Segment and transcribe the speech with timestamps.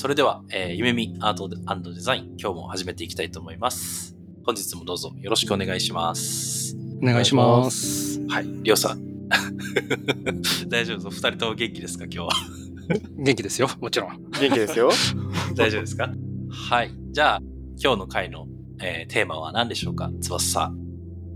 [0.00, 4.16] それでは、えー、夢見アートデザイン、今日も始めていきたいと思います。
[4.46, 6.74] 本日もどうぞよろしくお願いします。
[7.02, 8.18] お願いします。
[8.30, 9.28] はい、りょうさん。
[10.70, 11.16] 大丈夫です。
[11.16, 12.30] 二人とも元気ですか、今日は？
[13.22, 14.16] 元気ですよ、もちろん。
[14.40, 14.88] 元気ですよ。
[15.54, 16.10] 大丈夫ですか？
[16.48, 16.90] はい。
[17.10, 17.42] じゃあ、
[17.78, 18.46] 今日の回の、
[18.80, 20.78] えー、テーマは何でしょうか、翼さん。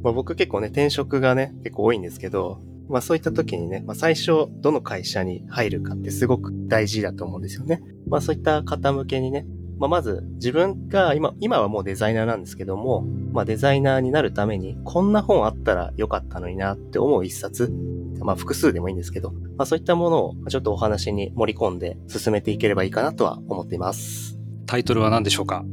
[0.02, 7.82] まあ、僕結構ね、転職がね、結構多いんですけど、まあそういった時にね、まあ最初どの会社に入るかってすごく大事だと思うんですよね。
[8.06, 9.46] まあそういった方向けにね、
[9.78, 13.02] まあまず自分が今、今はもうデザイナーなんですけども、
[13.32, 17.72] まあデザイナーになるためにこんな本あったらよかったのになって思う一冊、
[18.20, 24.38] まあ複数でもいいんですけど、まあそういったものをちょっとお話に盛り込んで進めていければいいかなとは思っています。
[24.66, 25.64] タイトルは何でしょうか？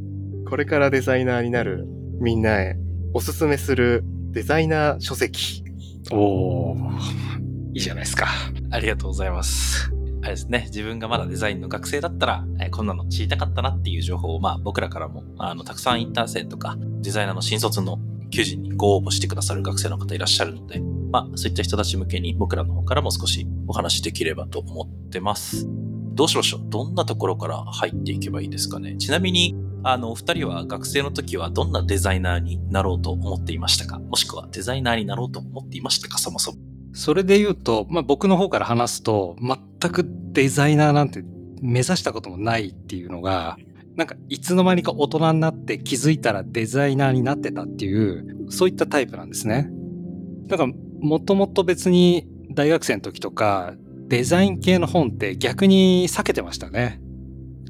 [0.50, 1.86] これからデザイナーになる
[2.20, 2.78] みんなへ
[3.14, 5.64] おすすめするデザイナー書籍。
[6.12, 6.80] おー、
[7.74, 8.28] いいじゃないですか。
[8.72, 9.91] ありがとうございます。
[10.24, 20.80] あれですね、自分がまだデザインの学生だったら、えー、こんなの知りたかったなっていう情報を、まあ僕らからも、あの、たくさんインターセンとか、デザイナーの新卒の求人にご応募してくださる学生の方いらっしゃるので、
[21.12, 25.68] まあそういった人たち向けに僕らの方からも少しお話できればと思ってます。
[26.14, 26.62] どうしましょう？
[26.70, 28.96] どんなところから入っていけばいいですかね？
[28.98, 33.98] ちなみに、あの、お二人は学生の時はどんなデザイナーになろうと思っていましたか？
[33.98, 36.18] もしくはデザイナーになろうと思っていましたか？
[36.20, 36.71] そもそも。
[36.94, 41.24] それで言うと、まあ、僕の方から話すと、全くデザイナーなんて
[41.62, 43.58] 目指したこともないっていうのが、
[43.96, 49.70] なんかいつの間にか大人になって気づいたらデザイナーになってたっていう、そういったタイプなんですね。
[50.48, 53.74] だから、もともと別に大学生の時とか、
[54.08, 57.01] デザイン系の本って逆に避けてましたね。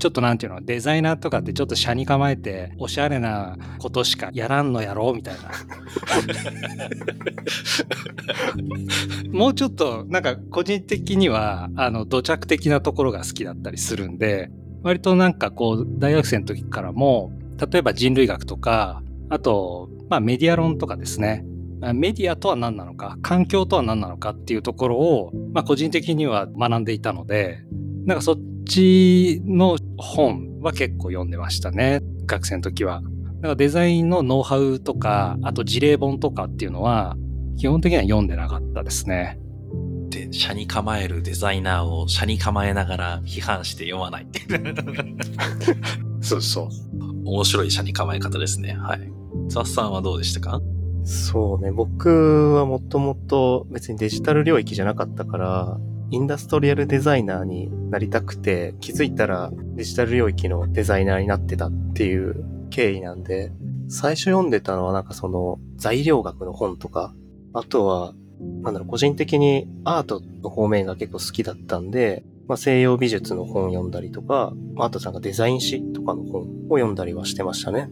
[0.02, 5.52] ちょっとなんていうの、デザイナーとかってちょっと車に構えて、おしゃれなことしかやらんのやろうみたいな。
[9.32, 14.50] もうちょっと、なんか個人的には、あの、土着的なところが好きだったりするんで、
[14.82, 17.32] 割となんかこう、大学生の時からも、
[17.72, 21.46] 例えば人類学とか、あと、まあメディア論とかですね。
[21.94, 27.60] メディアとは何なのか、環境とは何なのかっていうところを、まあ個人的には学んでいたので、
[28.06, 32.02] なんかそっちの本は結構読んでましたね。
[32.26, 33.02] 学生の時は。
[33.02, 33.10] だ
[33.42, 37.16] からデザインのノウハウとか、あと事例本とかっていうのは、
[37.58, 39.40] 基本的には読んでなかったですね。
[40.10, 44.42] で、社に構えるデザイナーを社に構えながら批判して読まないって
[46.22, 46.70] そうそう。
[47.26, 48.76] 面白い社に構え方ですね。
[48.78, 49.12] はい。
[49.48, 50.62] ザッさんはどうでしたか？
[51.04, 51.72] そうね。
[51.72, 55.78] 僕はもともと別にデジタル領域じゃなかったから、
[56.12, 63.54] インダストリアルデザイナーになりたくて、気づいたらデジタル領域のデザイナーになってたっていう経緯なんで、
[63.88, 67.16] 最初読んでたのはなんかその材料学の本とか、
[67.54, 68.14] あとは、
[68.62, 77.90] なんだろう、個人的にアートの方面が結構好きだったんで、まあ、西洋美術の本読んだりとか、あとなんかデザイン誌とかの本を読んだりはしてましたね。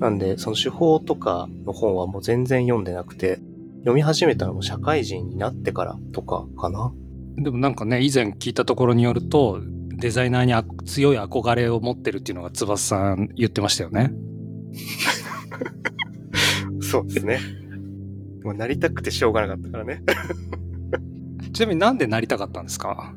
[0.00, 3.38] なんで、その手法とかの本はもう全然読んでなくて、
[3.82, 6.92] 読み始めたのも社会人になってからとかかな。
[7.36, 9.60] でもなんかね、以前聞いたところによると、
[9.96, 14.12] デザイナーに強い憧れを持ってるっていうのが翼さん言ってましたよね。
[16.82, 17.40] そうですね。
[18.42, 20.02] もうなりたくてしょうがなかったからね。
[21.52, 23.14] ちなみになんでなりたかったんですか？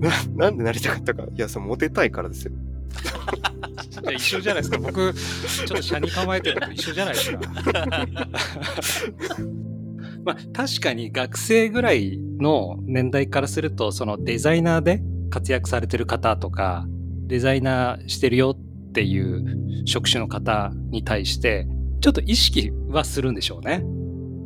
[0.00, 1.24] ななんでなりたかったか？
[1.24, 2.52] いや、そのモテたいからですよ。
[3.90, 4.78] じゃ一緒じゃないですか。
[4.78, 7.40] 僕、ちょっと車に構えてると一緒じゃないですか。
[10.24, 16.86] まあ、確かに学生ぐらいの年代からすると、そのデザイナーで活躍されてる方とか、
[17.26, 21.66] デザイナーしてるよっていう職種の方に対して、
[22.00, 23.84] ちょっと意識はするんでしょうね。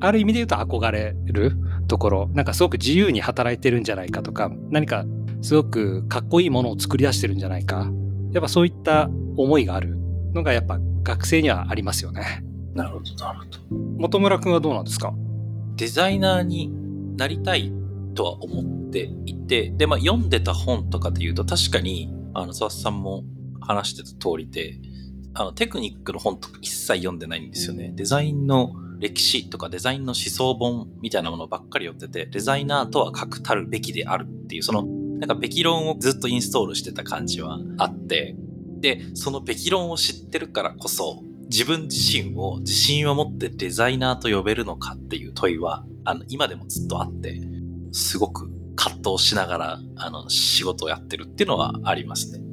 [0.00, 1.52] ある意味で言うと憧れる
[1.86, 5.04] ところ、なんかすごく自由に働いてるんじゃないかとか、何か
[5.42, 7.90] すごくかっこいいものを作り出してるんじゃないか。
[8.32, 9.96] やっぱそういった思いがある
[10.32, 12.42] のがやっぱ学生にはありますよね。
[12.74, 13.58] なるほど、なるほど。
[14.00, 15.14] 本村くんはどうなんですか？
[15.76, 16.72] デザイナーに
[17.16, 17.72] なりたい
[18.14, 23.24] とは思っていて、で、まあ、読んでた本とかで言うと、確かに、あの、沢さんも
[23.60, 24.78] 話してた通りで、
[25.34, 27.92] あの、テクニックの本とか一切読んでないんですよね。
[27.94, 34.84] デザインの歴史とかデザインの思想本みたいなものばっかり読ってて、デザイナーとは確たるべきであるっていう、その、
[35.18, 38.36] なんかべき論をずっとインストールしてた感じはあって、
[38.80, 47.40] で、そのべき論を知ってるからこそ、自分自身を自信を持ってデザイナーと呼べるのかっていう問いは、あの、今でもずっとあって、
[47.92, 52.44] すごく葛藤しながら、あの、仕事をやってるっていうのはありますね。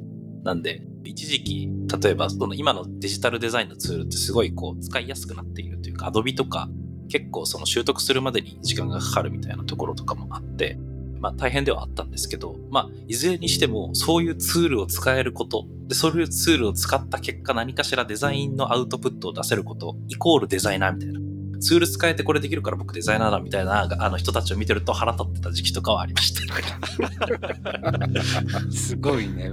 [0.44, 1.68] なんで、一時期、
[2.02, 6.68] 例えば、その今のデジタルデザインのツールってすごいこう、使いやすくなっているというか、Adobe とか、
[7.08, 10.78] 結構その習得するまでに時間がかかるみたいなところとかもあって、
[11.20, 21.29] まあ大変ではあったんですけど、まあいずれにしてもそういうツールを使えること、で、そういうツールを使った結果何かしらデザインのアウトプットを出せること、イコールデザイナーみたいな。
[21.60, 26.40] ツール使えてこれできるから僕デザイナーだみたいなあの人たちを見てると腹立ってた時期とかはありました。
[28.72, 29.52] すごいね。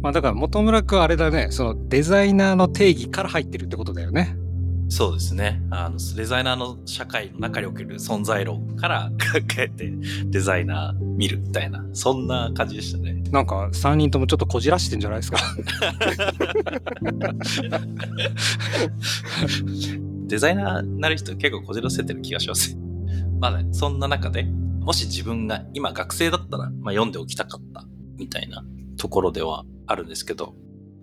[0.00, 4.36] まあだから本村君あれだね、そのデザイナーの定義から入ってるってことだよね。
[4.90, 5.60] そうですね。
[5.70, 9.92] あの、デザイナーの社会の中における存在論から 考えて
[10.26, 13.22] デザイナー見るみたいな、そんな感じでしたね。
[13.30, 15.38] なんか3人ともちょっとこじらしてんじゃないですか。
[20.28, 22.76] デザイナーになる人結構こじらせてる気がします。
[23.40, 27.84] まあね、そんな中で、もし自分が今学生だったら、まあ、読んでおきたかった
[28.16, 28.64] みたいな
[28.96, 30.54] ところではあるんですけど、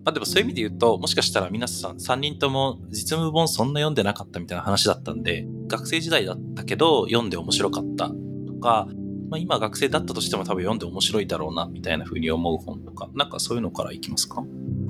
[0.04, 8.88] まあでもそういう意味で言うと、もしかしたら皆さん3人とも実務本そんな読んでなかったみたいな話だったんで、学生時代だったけど読んで面白かったとか、
[9.30, 14.44] まあ今学生だったとしても多分読んで面白いだろうなみたいな風に思う本とか、なんかそういうのからいきますか？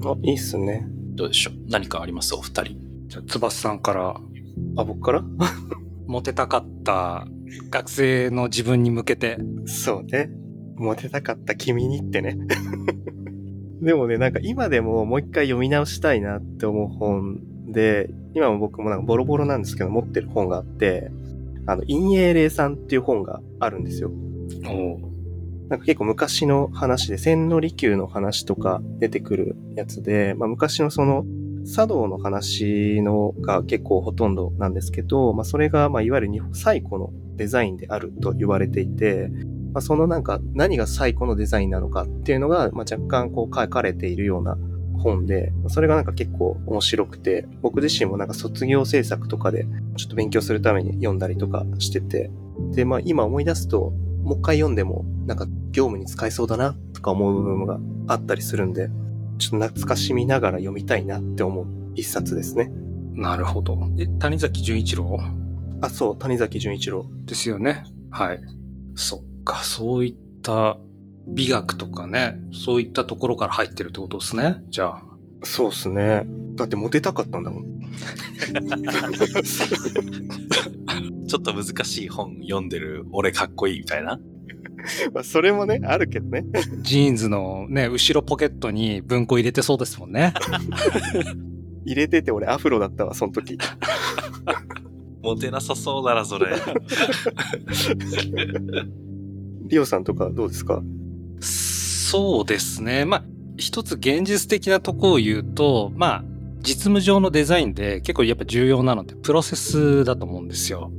[0.03, 0.85] あ、いいっすね。
[1.15, 1.53] どうでしょう？
[1.69, 2.35] 何かあります？
[2.35, 2.84] お二人。
[3.07, 4.19] じゃあ、つばさんから。
[4.77, 5.23] あ、僕から？
[6.07, 7.27] モテたかった
[7.71, 9.37] 学生の自分に向けて。
[9.65, 10.29] そうね。
[10.75, 12.37] モテたかった君にってね。
[13.81, 17.39] でもね、なんか今でももう一回読み直したいなって思う本
[17.71, 21.11] で、今も僕もなんかボロボロなんですけど持ってる本があって、
[21.65, 24.11] あの、陰影霊さんっていう本があるんですよ。
[25.69, 31.25] なんか結構昔の話で、千利休の話とか出てくるやつで、まあ昔のその
[31.65, 39.29] 茶道の話のが結構ほとんどなんですけど、まあそれがまあいわゆる日本最古のデザインであると言われていて、
[39.73, 44.57] まあ、そのなんか何が最古のデザインなのかっていうのが、まあ、若干こう書かれているような
[44.97, 49.67] 本で、それがなんか結構面白くて、僕自身もなんか卒業制作とかで
[49.97, 52.31] ちょっと勉強するために読んだりとかしてて、
[52.71, 53.91] で、まあ今思い出すと、
[54.23, 58.89] もう一回読んでもなんか業務に使えそうだなとか思う部分があったりするんで、
[59.37, 61.65] ちょっと懐かしみながら読みたいなって思う
[61.95, 62.71] 一冊ですね。
[63.13, 63.77] なるほど。
[63.97, 65.19] え、谷崎潤一郎？
[65.81, 67.05] あ、そう、谷崎潤一郎。
[67.25, 67.83] ですよね。
[68.11, 68.41] はい。
[68.95, 69.43] そう。
[69.45, 70.77] か、そういった
[71.27, 74.57] 美学とかね、そういったところから入ってるってことですね。
[74.69, 75.01] じゃあ。
[75.43, 76.25] そうっすね。
[76.55, 77.65] だってモテたかったんだもん。
[81.27, 84.19] ちょっと難しい本読んでる俺かっこいいみたいな。
[85.13, 86.45] まあそれもね、あるけどね。
[86.81, 90.33] ジーンズのね、後ろポケットに文庫入れてそうですもんね。
[91.85, 93.57] 入れてて俺アフロだったわ、その時。
[95.21, 96.47] モテなさそうだな、それ。
[99.67, 100.81] リオさんとかどうですか？
[101.39, 103.05] そうですね。
[103.05, 103.23] まあ、
[103.57, 106.23] 一つ現実的なとこを言うと、まあ、
[106.61, 110.91] 実務上のデザインで結構やっぱ重要なのってプロセスだと思うんですよ。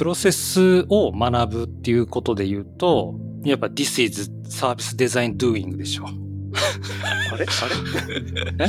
[0.00, 6.06] プロセスを学ぶっていうことで言うと、やっぱ This is Service Design Doing でしょ。
[6.06, 7.44] あれ？
[7.44, 7.68] あ
[8.56, 8.66] れ？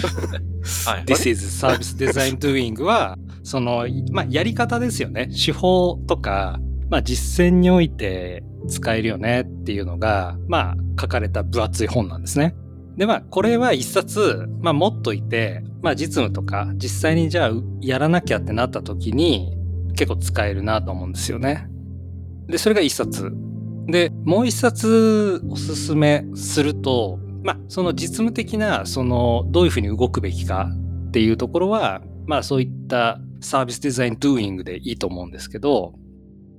[0.85, 5.29] はい、This is Service Design Doing は、その、まあ、やり方ですよね。
[5.29, 6.59] 手法とか、
[6.89, 12.57] まあ、実践において使えるよねっていうのが、まあ、書かれた分厚い本なんですね。
[12.97, 19.57] で、まあ、これは一冊、まあ、持っといて、まあ、実務とか、実際にじゃあ、やらなきゃってなった時に、
[19.93, 21.67] 結構使えるなと思うんですよね。
[22.47, 23.31] で、それが一冊。
[23.87, 30.69] で、もう一冊おすすめすると、まあ、その実務的な、その、どういうふうに動くべきか
[31.07, 35.93] っていうところは、まあ、そういったサービスデザインドゥーイングでいいと思うんですけど、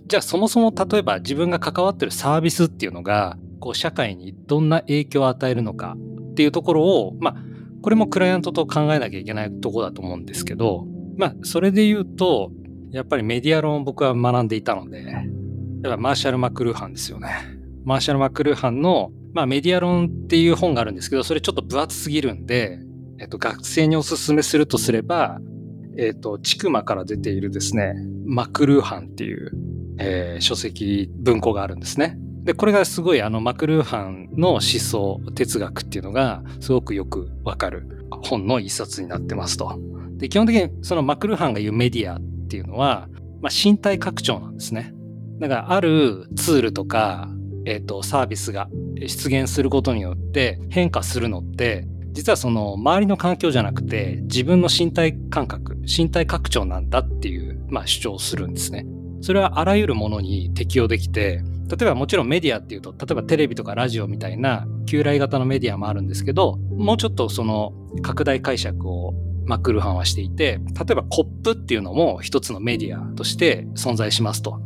[0.07, 5.97] じゃあそもそも例えば自分が関わってるサービスっていうのが、こう社会にどんな影響を与えるのか
[6.33, 7.37] っていうところを、まあ、
[7.81, 10.87] これもクライアントと考えなきゃいけないとこだと思うんですけど、
[11.17, 12.51] まあ、それで言うと、
[12.93, 17.31] やっぱりメディア論を僕は学んでいたので、やっぱマーシャル・マクルーハンですよね。
[17.85, 22.79] マーシャル・マクルーハンの、まあ、メディア論っていう本があるんですけど、それちょっと分厚すぎるんで、
[23.19, 25.41] えっと、学生におすすめするとすれば、
[25.97, 27.95] えっと、チクマから出ているですね、
[28.25, 29.51] マクルーハンっていう
[29.99, 32.17] えー、書籍、文庫があるんですね。
[32.45, 37.87] で、これがすごいあのマクルーハンの思想、哲学っていうのがすごくよくわかる
[38.25, 39.79] 本の一冊になってますと。
[40.17, 42.19] で、基本的にそのマクルーハンが言うメディア
[42.53, 43.09] ていうのは、
[43.41, 44.93] まあ、身体拡張なんですね。
[45.41, 47.29] だからあるツールとか、
[47.65, 58.87] えっ、ー、と、サービスが出現することによって変化するのって実はその周りの環境じゃなくて自分の身体感覚、身体拡張なんだっていう、まあ、主張をするんですね。
[59.23, 69.15] それはあらゆるものに適用できて、例えばもちろんメディアっていうと、例えばテレビとかラジオみたいな旧来型のメディアもあるんですけど、もうちょっとその拡大解釈を
[69.47, 74.61] マックルハンはしていて、例えばコップっていうのも一つのメディアとして存在しますと。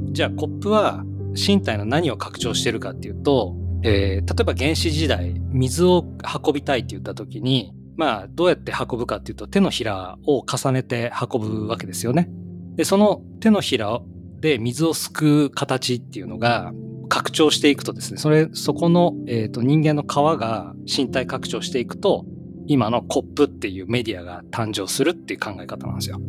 [0.00, 6.04] じゃあコップは身体の何を拡張してるかっていうと、えー、例えば原始時代、水を
[6.44, 12.30] 運びたいって言った時に、まあ、どうやって運ぶかっていうと、手のひらを重ねて運ぶわけですよね。
[12.76, 14.00] で、その手のひら
[14.40, 16.72] で水をすくう形っていうのが、
[17.10, 20.06] 拡張していくとですね、それ、そこの、えーと、人間の皮
[20.38, 22.24] が身体拡張していくと、
[22.70, 26.20] 今のコップっていうメディアが誕生するっていう考え方なんですよ。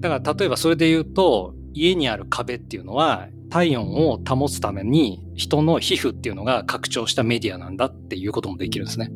[0.00, 9.10] だから例えばそれで言うと、家にある壁っていうのは体温を保つために人の皮膚っていうのが拡張したメディアなんだっていうこともできるんですね。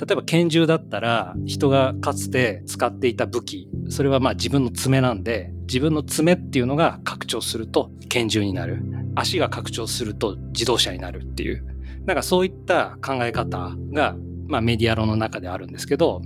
[0.00, 8.82] 例えば拳銃だったら人がかつて使っていた武器それはまあ自分の爪なんで自分の爪っていうのが拡張すると拳銃になる
[9.14, 11.64] 足が拡張すると自動車になるっていう
[12.06, 14.16] なんかそういった考え方が
[14.48, 16.20] まあメディア論の中であるんですけど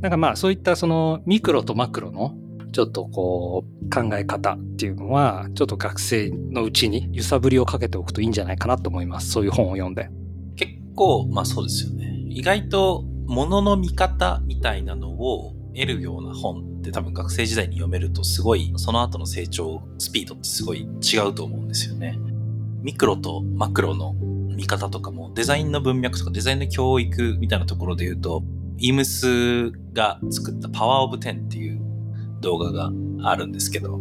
[0.00, 2.34] なんかまあそういったそのミクロとマクロの
[2.72, 9.30] ちょっとこう考え方っていうのはちょっと学生のうちに揺さぶりをかけておくといいんじゃないかなと思います。
[9.30, 10.10] そういう本を読んで。
[10.56, 12.24] 結構まあそうですよね。
[12.28, 22.18] 意外と物の見方みたいなのを得るような本って多分学生時代に読めるとすごいその後の成長スピードってすごい違うと思うんですよね。
[22.82, 24.14] ミクロとマクロの
[24.58, 28.42] 見方とかもデザインの文脈とかデザインの教育みたいなところで言うと
[28.78, 31.80] イムスが作ったパワーオブ10っていう
[32.40, 32.90] 動画が
[33.22, 34.00] あるんですけど、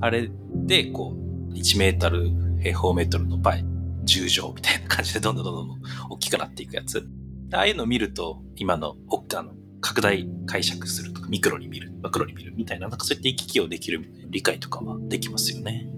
[0.00, 1.14] あれで、こ
[1.50, 3.64] う、1メートル平方メートルの倍、
[4.04, 5.78] 10乗みたいな感じでどんどんどんどん
[6.10, 7.06] 大きくなっていくやつ。
[7.52, 8.96] ああいうのを見ると、今の、
[9.34, 15.90] あの、拡大解釈するとか、ミクロに見る、マクロに見るみたいな、なんかそうやって行き来をできる理解とかはできますよね。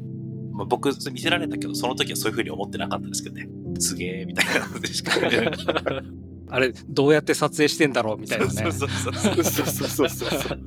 [0.52, 3.48] まあ、僕、見せられたけど、その時はそういう風に思ってなかったですけどね。
[3.78, 5.12] すげえ、みたいな感じでしか。
[6.52, 8.52] あれ、どうやって撮影してんだろうみたいなね。
[8.52, 8.72] そう。
[8.72, 10.60] そうそうそうそう。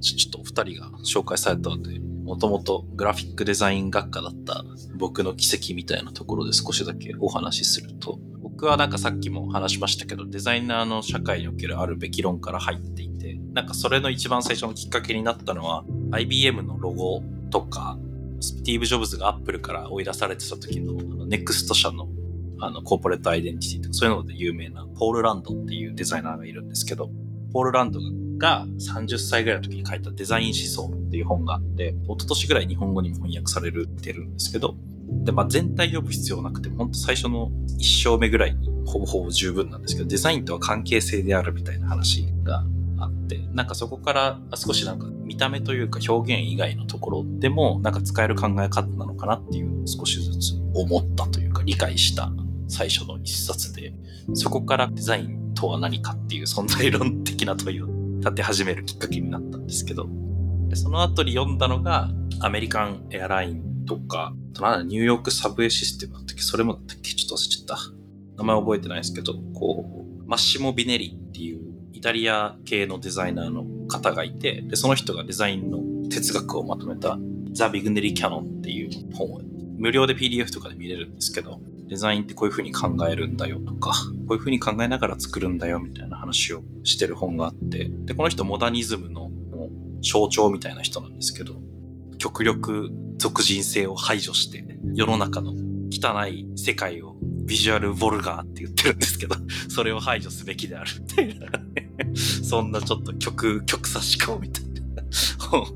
[0.00, 4.64] ちょっとお二人が紹介されたので、もともとグラフィックデザイン学科だった
[4.96, 17.98] 僕の奇跡みたいなところで少しだけお話しすると、僕はなんかさっきも話しましたけど、デザイナーの社会におけるあるべき論から入っていて、なんかそれの一番最初のきっかけになったのは、IBM のロゴとか、
[18.40, 22.08] スティーブ・ジョブズがアップルから追い出されてた時のあのネクスト社の
[22.58, 27.10] あのコーポレートアイデンティティとかそういうので有名なポール・ランドっていうデザイナーがいるんですけど、
[27.52, 28.00] ポール・ランド
[28.38, 34.74] が30歳ぐらいの時に書いたデザイン思想っていう本があって、一昨年ぐらい日本語にも翻訳されるてるんですけど、
[35.24, 42.64] で、まあ全体読む必要なくて、本当最初の一章目ぐらいにほぼほぼ十分なんですけど、デザインとは関係性であるみたいな話が
[42.98, 52.30] あって、なんかそこから少しなんか見た目というか表現以外のところでもなんか使える考え方なのかなっていうのを少しずつ思ったというか理解した
[52.68, 53.92] 最初の一冊で、
[54.34, 57.86] そこからデザインとは何かっていう存在論的な問いを
[58.20, 60.08] 立て始めるきっかけになったんですけど、
[60.74, 64.34] その後に読んだのが、アメリカンエアラインとか、
[64.86, 66.42] ニューヨークサブウェイシステムだったっけ？
[66.42, 66.96] それもっけ？
[66.96, 67.78] ちょっと忘れちゃった。
[68.36, 71.65] 名前覚えてないですけど、こう、マッシモ・ビネリっていう
[71.96, 77.18] イタリア系のデザイナーの方がいて、で、その人がデザインの哲学をまとめた
[77.52, 79.40] ザ・ビグネリ・キャノンっていう本を
[79.78, 83.96] 無料で PDF とかで見れるんですけど、デザインってこういう風に考えるんだよとか、こ
[84.30, 89.30] ういう風に考えながら作るんだよみたいな話をしてる本があって、で、この人モダニズムの
[90.02, 91.54] 象徴みたいな人なんですけど、
[92.18, 95.54] 極力俗人性を排除して、世の中の
[95.90, 99.36] 汚い世界をビジュアルボルガーって言ってるんですけど、
[99.68, 100.90] それを排除すべきである。
[101.00, 101.48] みたいな、
[102.42, 104.70] そんなちょっと極、極差思考みたいな。
[105.38, 105.66] 本を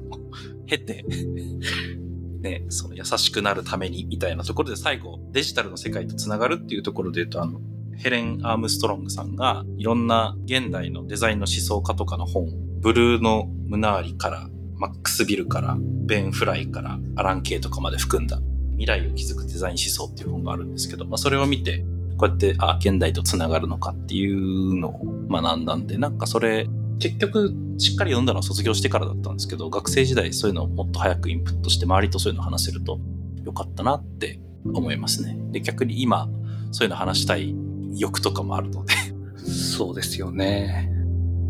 [0.67, 1.05] 経て、
[2.43, 7.61] ね、その優しくなるためにみたいなところで最後デジタルの世界と繋がるっていうところで言うとあの、
[7.97, 12.49] ヘレン・アームストロングさんがいろんな現代のデザインの思想家とかの本、
[12.81, 18.41] ブルーのムナーリからマックス・ビルからベン・フライからアラン・ケイとかまで含んだ
[18.80, 21.84] 未来を築くデザイン思想っていう本があるんですけど、まあ、それを見て
[22.16, 26.66] こうやって、あ、現代と繋がるのかっていうのを学んだんで、なんかそれ
[26.99, 33.00] 結局、しっかり読んだのは卒業してからだったんですけど、学生時代そういうのをもっと早くインプットして、周りとそういうのを話せると
[33.44, 35.38] よかったなって思いますね。
[35.50, 36.28] で、逆に今、
[36.72, 37.54] そういうの話したい
[37.96, 38.94] 欲とかもあるので
[39.50, 40.90] そうですよね。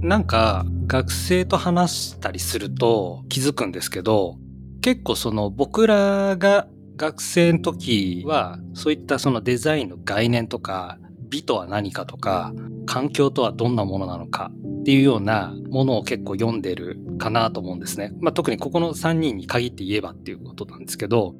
[0.00, 4.38] なんか、学生と話したりすると気づくんですけど、
[4.82, 6.68] 結構その僕らが
[7.00, 10.98] 学生の時は、そういったそのデザインの概念とか、
[11.30, 12.52] 美とは何かとか、
[12.84, 18.12] 環境とはどんなものなのかっていうようなものを結構読んでるかなと思うんですね。
[18.20, 21.34] まあ、特にここの3人に限って言えばっていうことなんですけど、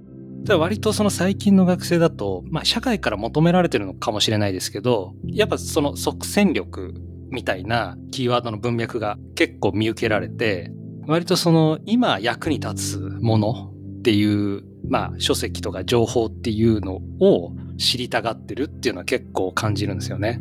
[0.49, 6.95] 割とその最近の学生だと、まあ、社会から求められてるのかもしれないですけど、やっぱその即戦力
[7.29, 10.73] みたいなキーワードの文脈が結構見受けられて、
[11.07, 13.70] 割とその今役に立つもの
[14.01, 20.41] っていう、まあ書籍とか情報っていうのを知りたがってるっていうのは結構感じるんですよね。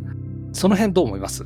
[0.54, 1.44] その辺どう思います？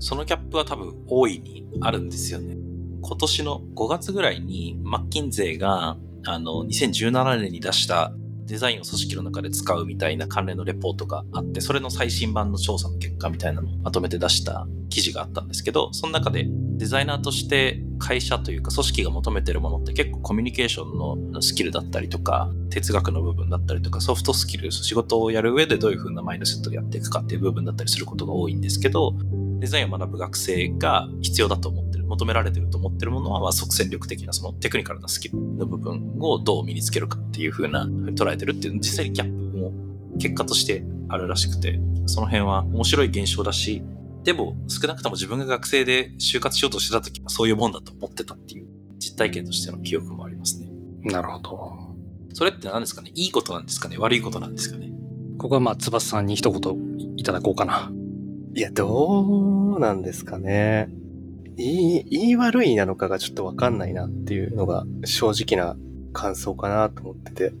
[0.00, 2.56] そのギャップは多分大いにあるんですよね。
[3.02, 5.96] 今年の5月ぐらいにマッキンゼーが
[6.26, 8.12] あの2017年に出した
[8.44, 16.48] デザインを組織の中で使うみたいな関連のレポートがあって、それの最新版の調査の結果みたいなのをまとめて出した記事があったんですけど、その中で
[16.80, 29.14] デザイナーとして会社というか組織が求めてるものって結構コミュニケーションのスキルだったりとか、哲学の部分だったりとか、ソフトスキル、仕事をやる上でどういう風なマインドセットでやっていくかっていう部分だったりすることが多いんですけど、
[29.58, 39.72] デザインを学ぶ学生が必要だと思ってる、求められてると思ってるものは、まあ、即戦力的なそのテクニカルなスキルの部分をどう身につけるかっていう風な、捉えてるっていう、実際にギャップも
[40.18, 43.82] 結果としてあるらしくて、その辺は面白い現象だし、
[44.22, 48.66] でも少なくとも自分が学生で就活しようとしてた時はそういうもんだと思ってたっていう
[48.98, 50.68] 実体験としての記憶もありますね。
[51.02, 51.90] なるほど。
[52.34, 53.10] それって何ですかね？
[53.14, 53.96] いいことなんですかね？
[53.98, 54.92] 悪いことなんですかね？
[55.38, 57.90] ここはまあ、翼さんに一言いただこうかな。
[58.54, 60.90] いや、どうなんですかね？
[61.56, 65.76] いい、いい悪いなのかがちょっとわかんないなっていうのが正直な
[66.12, 67.52] 感想かなと思ってて。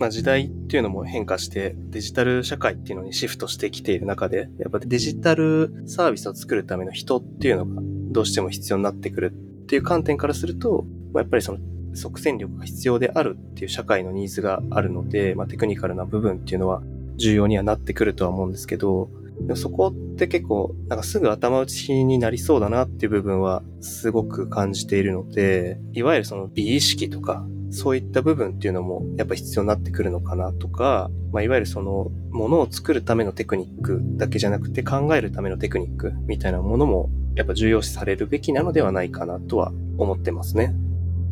[0.00, 11.58] まあ時代っていうのも変化してデジタル社会っていうのにシフトしてきている中で、やっぱデジタルサービスを作るための人っていうのがどうしても必要になってくるっていう観点からすると、まあ、やっぱりその
[11.94, 16.82] 即戦力が必要であるっていう社会のニーズがあるので、まあ、テクニカルな部分っていうのは
[17.16, 19.10] 重要にはなってくるとは思うんですけど、
[19.46, 40.74] でもそこって結構、なんかすぐ頭打ちになりそうだなっていう部分はすごく感じているので、いわゆるその美意識とか、そういった部分っていうのもやっぱ必要になってくるのかなとか、まあ、いわゆるそのものを作るためのテクニックだけじゃなくて考えるためのテクニックみたいなものもやっぱ重要視されるべきなのではないかなとは思ってますね。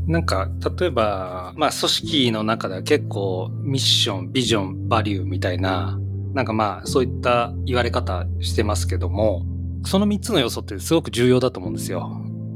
[0.07, 6.01] なんか、例えば、まあ、組織の中では結構、ミッション、ビジョン、バリューみたいな、
[6.39, 9.45] なんかまあ、そういった言われ方してますけども、
[9.85, 12.09] その3つの要素ってすごく重要だと思うんですよ。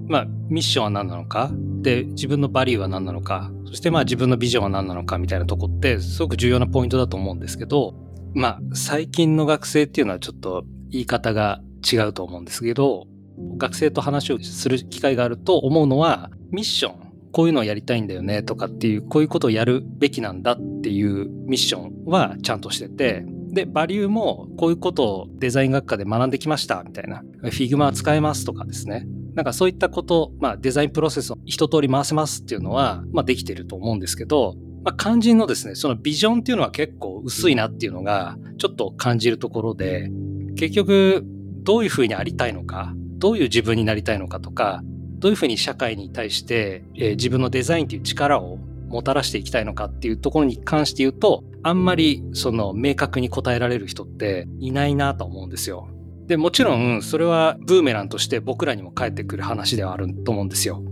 [0.07, 5.19] まあ、ミッションは何なのか、で、自分のバリューは何なのか、そしてまあ自分のビジョンは何なのか？
[5.19, 7.97] みたいなとこってすごく重要なポイントだと思うんですけど、
[8.35, 11.61] まあ最近の学生っていうのはちょっと言い方が
[11.93, 13.09] 違うと思うんですけど、
[13.57, 29.07] 学生と話をする機会があると思うのは、ミッション、こういうのをやりたいんだよねとかっていう、こういうことをやるべきなんだっていうミッションはちゃんとしてて、で、バリューもこういうことをデザイン学科で学んできましたみたいな、フィグマは使えますとかですね。
[29.35, 40.11] なんかそういったこと、まあデザインプロセスを一通り回せますっていうのは、まあできてると思うんですけど、まあ肝心のですね、そのビジョンっていうのは結構薄いなっていうのがちょっと感じるところで、
[40.57, 41.23] 結局
[41.63, 44.83] どういうふうにありたいのか、どういう自分になりたいのかとか、
[45.19, 55.89] どういうふうに社会に対して、えー、自分のデザインっていう力をもたらしていきたいのかっていうところに関して言うと、あんまりその明確に答えられる人っていないなと思うんですよ。
[56.27, 60.83] で、もちろんそれはブーメランとして僕らにも返ってくる話ではあると思うんですよ。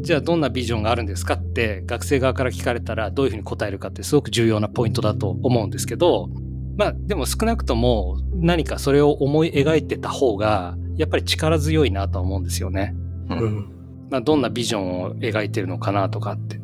[0.00, 1.34] じゃあどんなビジョンがあるんですか？
[1.34, 6.28] って学生側から聞かれたらどういうふうに答えるかってすごく重要なポイントだと思うんですけど、
[6.76, 12.94] まあでも少なくとも何かそれを思い描いてた方がやっぱり力強いなと思うんですよね。
[13.30, 13.74] うん。
[14.10, 16.58] まあ、どんなビジョンを描いてるのかなとかって。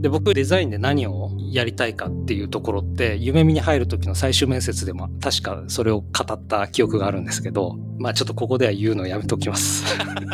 [0.00, 9.84] で、僕デザインで何をやりたいかっていうところって、夢見に入る時の最終面接でも確かそれを語った記憶があるんですけど、まあちょっとここでは言うのをやめときます。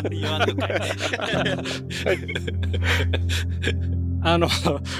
[0.09, 0.81] 言わんとかい
[4.21, 4.47] あの、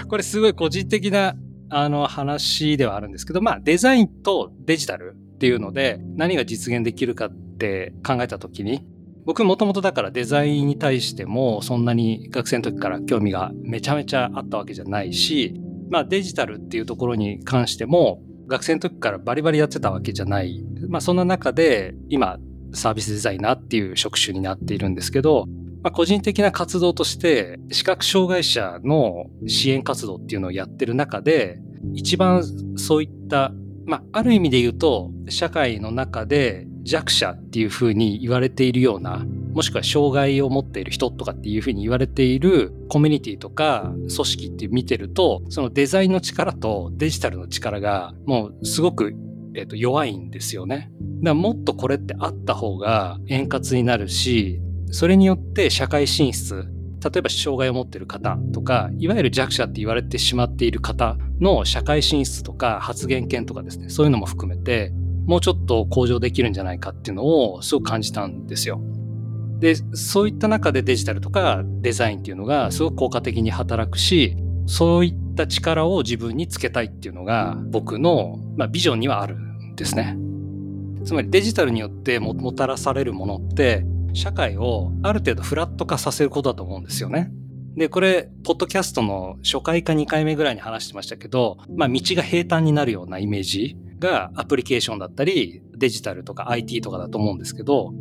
[0.08, 1.36] これすごい個人的な
[1.70, 8.84] あの話ではあるんですけど、まあデザインとデジタルっていうので何が実現できるかって考えた時に、
[9.26, 15.60] 僕もともとだからデザインに対してもそんなに学生の時から興味がめちゃめちゃあったわけじゃないし、
[15.90, 20.64] まあデジタルっていうところに関しても学生の時からバリバリやってたわけじゃない。
[20.88, 22.38] まあそんな中で今
[22.74, 25.46] サービスデザイナーっていう職種になっているんですけど、
[25.82, 31.60] まあ、個人的な活動として視覚障害者の支援活動っていうのをやってる中で
[31.94, 32.44] 一番
[32.78, 33.52] そういった、
[33.86, 49.14] まあ、ある意味で言うと社会の中で弱者っていうふうに言われているようなもしくは障害を持っている人とかっていうふうに言われているコミュニティとか組織って見てるとそのデザインの力とデジタルの力がもうすごく
[49.58, 50.92] えっと、弱いんですよね。
[51.00, 54.60] だからもっとこれってあった方が円滑になるし、
[54.92, 56.68] それによって社会進出、
[57.04, 64.92] 例えば障害を持っている方とか、いわゆる弱者って言われてしまっている方の社会進出とか発言権とかですね、そういうのも含めて、
[65.26, 68.80] もうちょっと向上できるんじゃないかっていうのをすごく感じたんですよ。
[69.60, 74.36] で、そういった中でデジタルとかデザインっていうのがすごく効果的に働くし、
[74.68, 80.18] そういった力を自分につけたいっていうのが僕の、まあ、ビジョンにはあるんですね。
[81.06, 87.32] つまりデジタルによってももたらされるものって社会をある程度フラット化させることだと思うんですよね。
[87.76, 97.94] で、これ、ポッドキャストの初回か2回目ぐらいに話してましたけど、まあ、道が平坦になるようなイメージがアプリケーションだったり、デジタルとか IT とかだと思うんですけど、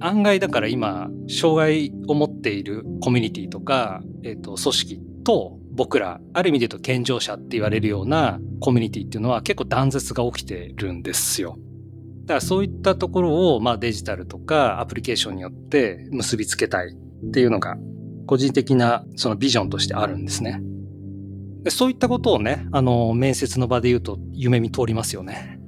[0.00, 11.56] 案外だから今、障害を持っているコミュニティとか、え、ー、と、組織と僕ら、ある意味で言うと健常者って言われるようなコミュニティっていうのは結構断絶が起きてるんですよ。
[12.22, 17.76] だからそういったところを、まあデジタルとかアプリケーションによって結びつけたいっていうのが、
[18.26, 20.60] 個人的なそのビジョンとしてあるんですね。
[21.62, 25.58] でそういったことをね、あの、面接の場で言うと夢見通りますよね。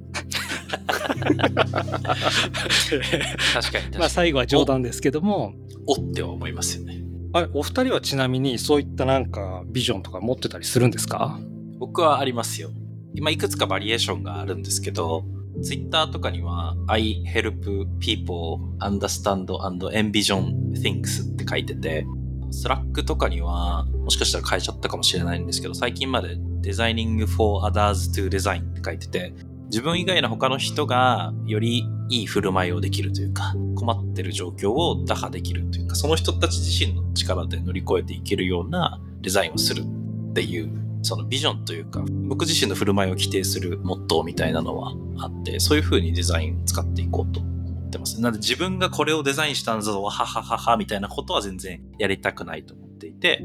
[3.53, 5.53] 確かにまあ最後は冗談ですけども。
[5.87, 7.01] おって思いますよね。
[7.33, 11.39] あれ、お二人はちなみにそういったなんかビジョンとか持ってたりするんですか？
[11.79, 12.69] 僕はありますよ。
[13.13, 15.25] 今いくつかバリエーションがあるんですけど、
[15.63, 22.05] ツイッターとかには I help people understand and envision things って書いてて、
[22.51, 29.33] スラックとかにはもしかしたら変えちゃったかもしれないんですけど、最近まで Designing for others to design って書いてて、
[29.71, 40.69] 自分以外の他の人がよりいい振る舞いをできるというか、困ってる状況を打破できるというか、その人たち自身の力で乗り越えていけるようなデザインをするっていう、
[41.03, 47.41] そのビジョンというか、僕自身の振る舞いを規定するモットーみたいなのはあって、そういう風にデザイン使っていこうと。
[47.91, 48.19] ってます。
[48.21, 53.43] なので自分がこれをデザインしたんだぞ、ははははみたいなことは全然やりたくないと思っていて、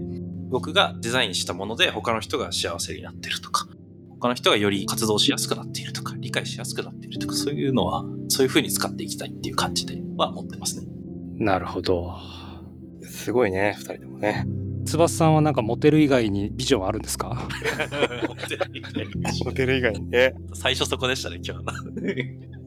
[0.48, 3.66] 僕がデザインしたもので他の人が幸せになってるとか、
[4.10, 10.86] 他の人がより活動しやすくなっているとか、理解しやすくなっているとか、そういうのは、そういう風に使っていきたいっていう感じでは思ってますね。
[11.38, 12.14] なるほど。
[13.02, 14.46] すごいね、二人ともね。
[14.86, 17.46] 翼さんはなんかモテる以外にビジョンあるんですか？
[19.44, 20.34] モテる以外にね。
[20.54, 21.72] 最初そこでしたね、今日の。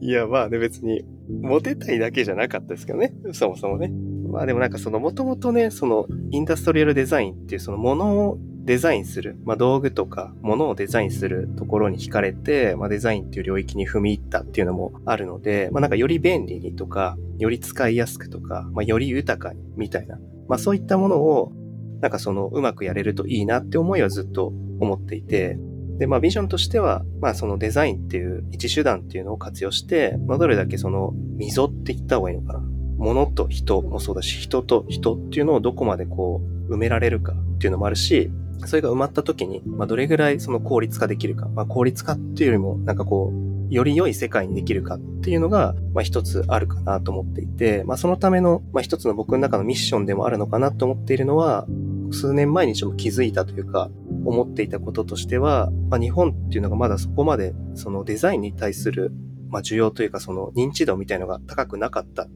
[0.00, 1.04] いや、まあね、別に、
[1.42, 3.12] モテたいだけじゃなかったですけどね。
[3.32, 3.92] そもそもね。
[4.30, 21.52] まあでもなんかその、もともとね、その、インダストリアルデザインっていうそのものをデザインする、まあ、道具とか物をデザインするところに惹かれて、まあ、デザインっていう領域に踏み入ったっていうのもあるので、まあ、なんかより便利にとか、より使いやすくとか、まあ、より豊かにみたいな、まあ、そういったものを、
[22.00, 25.58] なんかそのうまくやれるといいなって思いはずっと思っていて、
[25.98, 32.60] で、まあビジョンとしては、まあそのデザインっていう一手段っていうのを活用して、まあどれだけその溝って言った方がいいのかな。
[32.98, 38.30] 物と人もそうだし、人と人っていうのをどこまでこう埋められるかっていうのもあるし、
[38.66, 41.48] それが埋まった時に、まあ、どれぐらいその効率化できるか。
[41.48, 51.66] まあ、効率化っていうよりも、なんかこう、より良い世界にできるかっていうのが、まあ、一つあるかなと思っていて、まあ、そのための、まあ、一つの僕の中のミッションでもあるのかなと思っているのは、
[52.12, 53.90] 数年前にちょっと気づいたというか、
[54.24, 59.12] 思っていたこととしては、まあ、日本っていうのがまだそこまで、そのデザインに対する、
[59.48, 62.28] まあ、需要というか、その認知度みたいのが高くなかった。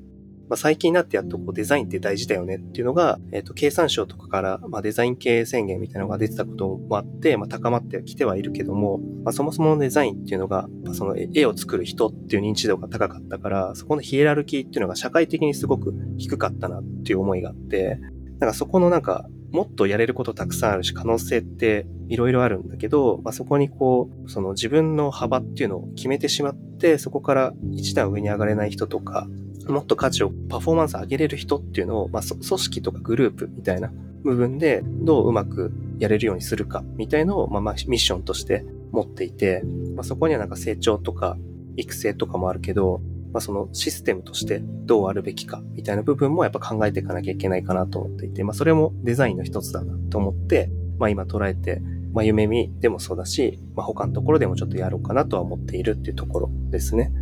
[0.48, 17.98] まあ、最近になってやっとこうデザインって大事だよねっていうのが、えっ、ー、と、経産省とかから、まあ、デザイン系宣言みたいなのが出てたこともあって、まあ、高まってきてはいるけども、まあ、そもそものデザインっていうのが、まあ、その絵を作る人っていう認知度が高かったから、そこのヒエラルキーっていうのが社会的にすごく低かったなっていう思いがあって、
[18.38, 29.28] なんかそこのなんか、もっとやれることたくさんあるし、可能性っていろいろあるんだけど、まあ、そこにこう、その自分の幅っていうのを決めてしまって、そこから一段上に上がれない人とか、
[29.68, 33.92] もっと価値を、パフォーマンス上げれる人っていうのを、まあ、組織とかグループみたいな
[34.24, 39.62] 部分でどううまくやれるようにするかみたいのを、まあ、ミッションとして持っていて、
[39.94, 41.36] まあ、そこにはなんか成長とか
[41.76, 43.00] 育成とかもあるけど、
[43.34, 50.70] まあ、そのシステムとしてどうあるべきかみたいな部分もやっぱ考えていかなきゃいけないかなと思っていて、まあ、それもデザインの一つだなと思って、
[51.00, 57.12] まあ、今捉えて、まあ、夢見でもそうだし、まあ、他のところでもちょっとやろうかなとは思っているっていうところですね。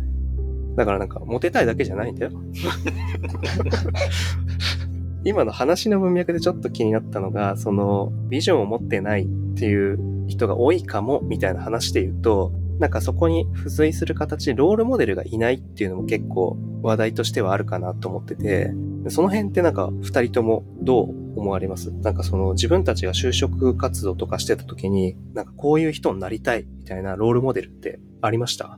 [0.75, 2.31] だからなんか、モテたいだけじゃないんだよ。
[5.25, 12.51] 今の話の文脈でちょっと気になったのが、その、ビジョンを持ってないっていう人が多いかも、みたいな話で言うと、
[12.83, 18.73] なんかそこに付随する形でロールモデルがいないっていうのも結構話題としてはあるかなと思ってて、
[19.07, 21.93] その辺ってなんか二人ともどう思われます？
[21.93, 28.77] なんかその自分たちが就職活動とかしてた時に、なんかこういう人になりたいみたいなロールモデルってありました？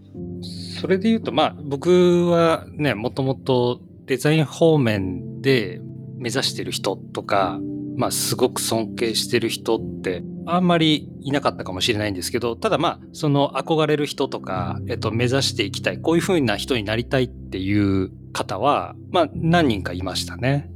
[0.80, 5.82] それで言うと、まあ僕はね、もともとデザイン方面で
[6.20, 7.60] 目指してる人とか、
[7.98, 20.70] まあすごく尊敬してる人ってあんまりいなかったかもしれないんですけど、ただまあその憧れる人とか、えっと目指していきたい、こういう風な人になりたいっていう方は、まあ何人かいましたね。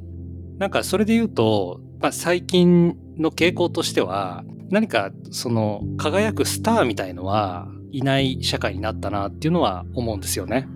[0.58, 10.68] なんかそれで言うと、まあ最近の傾向としては、何かその輝くスターみたいのはいない社会になったなっていうのは思うんですよね。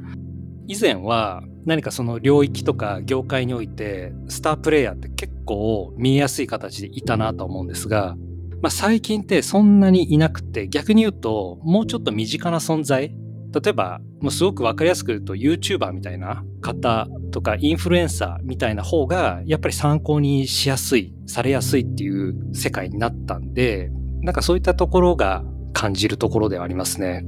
[0.67, 8.15] 以前は何かその領域とか業界においてスタープレイヤーって結構見えやすい形でいたなと思うんですが、
[8.63, 13.13] まあ、最近ってそんなにいなくて逆に言うともうちょっと身近な存在
[13.54, 27.26] 例えばもうすごく分かりやすく言うと YouTuber みたいな方とかインフルエンサーみたいな方がやっぱり参考にしやすいされやすいっていう世界になったんでなんかそういったところが感じるところではありますね。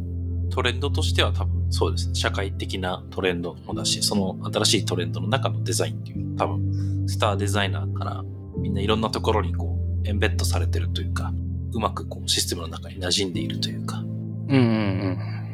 [0.52, 2.16] トレンドとしては多分そうですね。
[2.16, 8.24] 社会的なトレンドもだし、その新しいトレンドの中のデザインっていう多分スターデザイナーから
[8.58, 9.75] みんないろんなところにこう
[10.06, 11.34] エンベッドされてるというか、
[11.74, 14.08] うまくこうシステムの中に馴染んでいるというか、うん
[14.50, 14.58] うん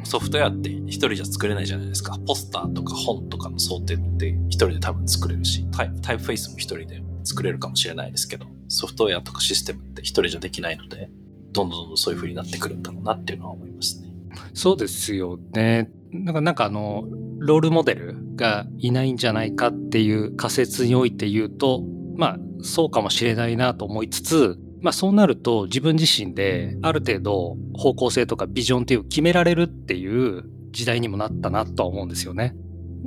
[0.02, 0.04] ん。
[0.04, 2.18] ソフトウェアって一人じゃ作れないじゃないですか。
[2.26, 11.10] ポスターとか本とかの想定って一人で多分作れるし、タイプタイプフェイスも一人で作れるかもしれないですけど、ソフトウェアとかシステムって一人じゃできないので、
[11.52, 14.08] どんどんどんどんそういう風になってくるんだろうなっていうのは思いますね。
[14.54, 15.90] そうですよね。
[16.12, 17.04] なんかなんかあの、
[17.38, 21.82] ロールモデルがいないんじゃないかっていう仮説において言うと、
[22.16, 32.54] まあそうかもしれないなと思いつつ、まあそうなると自分自身である程度方向性とかビジョンっていう決められるっていう時代にもなったなとは思うんですよね。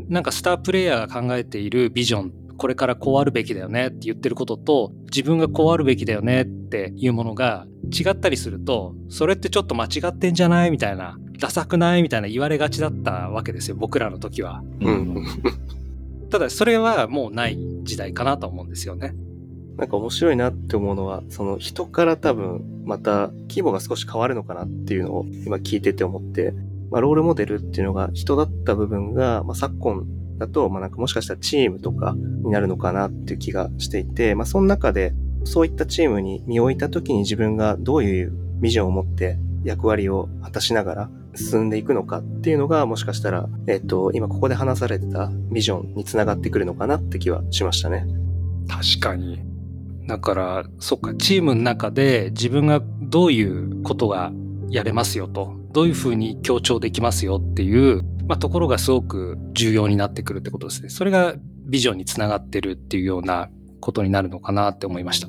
[0.08, 10.72] なんかスタープレイヤーが考えているビジョン、これからこうあるべきだよねって言ってることと自分がこうあるべきだよねっていうものが違ったりするとそれってちょっと間違ってんじゃない？
[10.72, 12.04] みたいなダサくない？
[12.04, 14.62] みたいな言われがちだったわけですよ僕らの時は。
[14.80, 15.26] うん。
[16.30, 19.14] ただそれはもうない時代かなと思うんですよね
[19.78, 26.54] なんか面白いなって思うのは、その人から多分また規模が少し変わるのかなっていうのを今聞いてて思って、
[26.92, 30.06] まあ、ロールモデルっていうのが人だった部分が、まあ、昨今
[30.38, 48.08] だと、まあ、なんかもしかしたらチームとかになるのかなっていう気がしていて、まあ、その中でそういったチームに身を置いた時に自分がどういうビジョンを持って役割を果たしながら進んでいくのかっていうのがもしかしたら、えっと、今ここで話されてたビジョンにつながってくるのかなって気はしましたね。
[48.68, 49.55] 確かに
[50.08, 54.32] だからそっかチームの中で自分がどういうことが
[54.70, 65.28] やれますよとどういうふうに強調できますよっていう、まあ、ところがすごく重要になってくるってことですねそれがビジョンにつながってるっていうようなことになるのかなって思いました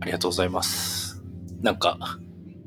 [0.00, 1.22] ありがとうございます。
[1.60, 1.98] なんか、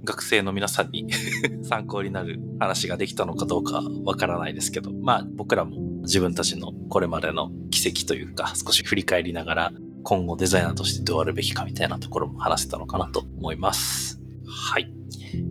[0.04, 1.08] 学生の皆さんに
[1.64, 14.20] 参考になる話ができたのかどうかわからないですけど、まあ僕らも自分たちのこれまでの奇跡というか少し振り返りながら今後デザイナーとしてどうあるべきかみたいなところも話せたのかなと思います。
[14.46, 14.92] はい。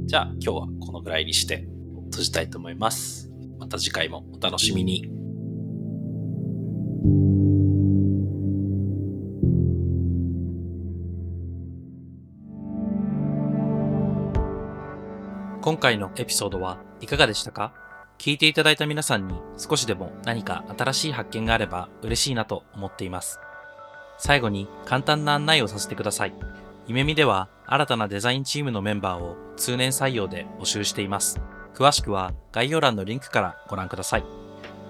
[0.06, 1.66] じゃあ今日はこのぐらいにして
[2.10, 3.30] 閉じたいと思います。
[3.58, 5.10] また次回もお楽しみに。
[15.62, 17.74] 今回のエピソードはいかがでしたか？
[18.18, 23.38] 聞いていただいた皆さんに少しでも何か新しい発見があれば嬉しいなと思っています。
[24.20, 26.35] 最後に簡単な案内をさせてください。
[26.87, 31.40] 夢見では新たなデザインチームのメンバーを通年採用で募集しています。
[31.74, 34.24] 詳しくは概要欄のリンクからご覧ください。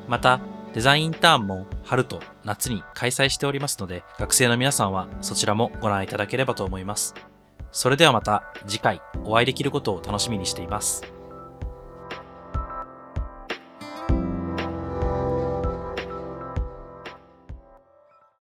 [0.08, 0.40] また、
[0.74, 7.14] デザインインターンも春と夏に開催しておりますので、学生の皆さんはそちらもご覧いただければと思います。
[7.70, 11.19] それではまた次回お会いできることを楽しみにしています。